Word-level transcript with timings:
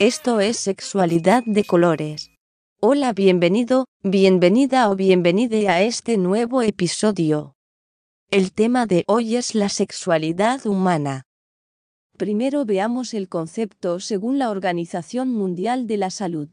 Esto 0.00 0.40
es 0.40 0.56
Sexualidad 0.56 1.44
de 1.46 1.62
Colores. 1.62 2.32
Hola, 2.80 3.12
bienvenido, 3.12 3.86
bienvenida 4.02 4.90
o 4.90 4.96
bienvenide 4.96 5.68
a 5.68 5.82
este 5.82 6.16
nuevo 6.16 6.62
episodio. 6.62 7.54
El 8.28 8.52
tema 8.52 8.86
de 8.86 9.04
hoy 9.06 9.36
es 9.36 9.54
la 9.54 9.68
sexualidad 9.68 10.66
humana. 10.66 11.22
Primero 12.18 12.64
veamos 12.64 13.14
el 13.14 13.28
concepto 13.28 14.00
según 14.00 14.40
la 14.40 14.50
Organización 14.50 15.30
Mundial 15.30 15.86
de 15.86 15.96
la 15.96 16.10
Salud. 16.10 16.48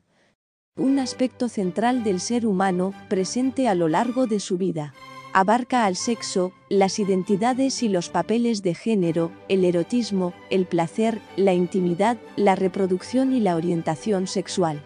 Un 0.75 0.99
aspecto 0.99 1.49
central 1.49 2.03
del 2.03 2.19
ser 2.19 2.45
humano 2.45 2.93
presente 3.09 3.67
a 3.67 3.73
lo 3.73 3.87
largo 3.87 4.27
de 4.27 4.39
su 4.39 4.59
vida 4.59 4.93
abarca 5.33 5.85
al 5.85 5.95
sexo, 5.95 6.51
las 6.69 6.99
identidades 6.99 7.83
y 7.83 7.89
los 7.89 8.09
papeles 8.09 8.63
de 8.63 8.75
género, 8.75 9.31
el 9.47 9.65
erotismo, 9.65 10.33
el 10.49 10.65
placer, 10.65 11.21
la 11.37 11.53
intimidad, 11.53 12.17
la 12.35 12.55
reproducción 12.55 13.33
y 13.33 13.39
la 13.39 13.55
orientación 13.55 14.27
sexual. 14.27 14.81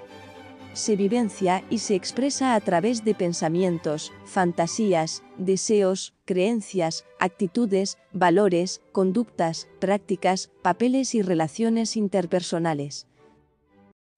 Se 0.73 0.97
vivencia 0.97 1.63
y 1.69 1.79
se 1.79 1.95
expresa 1.95 2.53
a 2.53 2.59
través 2.59 3.05
de 3.05 3.15
pensamientos, 3.15 4.11
fantasías, 4.25 5.23
deseos, 5.37 6.13
creencias, 6.25 7.05
actitudes, 7.17 7.97
valores, 8.11 8.81
conductas, 8.91 9.69
prácticas, 9.79 10.51
papeles 10.61 11.15
y 11.15 11.21
relaciones 11.21 11.95
interpersonales. 11.95 13.07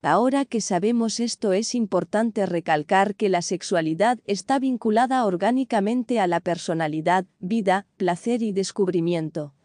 Ahora 0.08 0.46
que 0.46 0.62
sabemos 0.62 1.20
esto 1.20 1.52
es 1.52 1.76
importante 1.76 2.46
recalcar 2.46 3.16
que 3.16 3.28
la 3.28 3.42
sexualidad 3.42 4.20
está 4.26 4.58
vinculada 4.58 5.26
orgánicamente 5.26 6.22
a 6.22 6.28
la 6.28 6.40
personalidad, 6.40 7.26
vida, 7.40 7.86
placer 7.98 8.42
y 8.42 8.54
descubrimiento. 8.54 9.57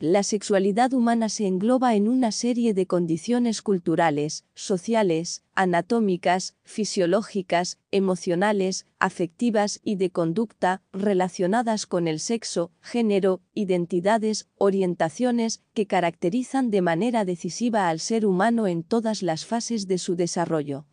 La 0.00 0.24
sexualidad 0.24 0.92
humana 0.92 1.28
se 1.28 1.46
engloba 1.46 1.94
en 1.94 2.08
una 2.08 2.32
serie 2.32 2.74
de 2.74 2.84
condiciones 2.84 3.62
culturales, 3.62 4.44
sociales, 4.52 5.44
anatómicas, 5.54 6.56
fisiológicas, 6.64 7.78
emocionales, 7.92 8.86
afectivas 8.98 9.80
y 9.84 9.94
de 9.94 10.10
conducta 10.10 10.82
relacionadas 10.92 11.86
con 11.86 12.08
el 12.08 12.18
sexo, 12.18 12.72
género, 12.80 13.40
identidades, 13.54 14.48
orientaciones 14.56 15.62
que 15.74 15.86
caracterizan 15.86 16.72
de 16.72 16.82
manera 16.82 17.24
decisiva 17.24 17.88
al 17.88 18.00
ser 18.00 18.26
humano 18.26 18.66
en 18.66 18.82
todas 18.82 19.22
las 19.22 19.46
fases 19.46 19.86
de 19.86 19.98
su 19.98 20.16
desarrollo. 20.16 20.86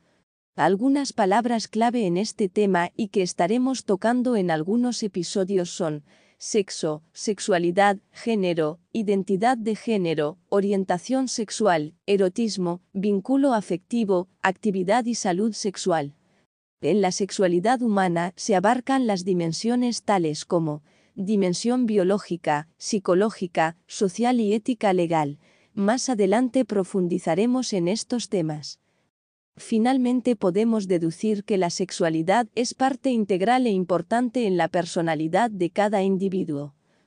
Algunas 0.55 1.11
palabras 1.11 1.67
clave 1.67 2.05
en 2.05 2.17
este 2.17 2.49
tema 2.49 2.91
y 2.95 3.07
que 3.07 3.23
estaremos 3.23 3.83
tocando 3.83 4.35
en 4.35 4.51
algunos 4.51 5.01
episodios 5.01 5.71
son 5.71 6.03
sexo, 6.41 7.03
sexualidad, 7.13 7.99
género, 8.11 8.79
identidad 8.93 9.59
de 9.59 9.75
género, 9.75 10.39
orientación 10.49 11.27
sexual, 11.27 11.93
erotismo, 12.07 12.81
vínculo 12.93 13.53
afectivo, 13.53 14.27
actividad 14.41 15.05
y 15.05 15.13
salud 15.13 15.53
sexual. 15.53 16.15
En 16.81 16.99
la 16.99 17.11
sexualidad 17.11 17.83
humana 17.83 18.33
se 18.37 18.55
abarcan 18.55 19.05
las 19.05 19.23
dimensiones 19.23 20.01
tales 20.01 20.43
como 20.43 20.81
dimensión 21.13 21.85
biológica, 21.85 22.67
psicológica, 22.79 23.77
social 23.85 24.39
y 24.39 24.55
ética 24.55 24.93
legal. 24.93 25.37
Más 25.75 26.09
adelante 26.09 26.65
profundizaremos 26.65 27.71
en 27.71 27.87
estos 27.87 28.29
temas. 28.29 28.80
Finalmente 29.61 30.35
podemos 30.35 30.87
deducir 30.87 31.43
que 31.43 31.57
la 31.57 31.69
sexualidad 31.69 32.47
es 32.55 32.73
parte 32.73 33.11
integral 33.11 33.67
e 33.67 33.69
importante 33.69 34.47
en 34.47 34.57
la 34.57 34.67
personalidad 34.67 35.51
de 35.51 35.69
cada 35.69 36.01
individuo. 36.01 36.73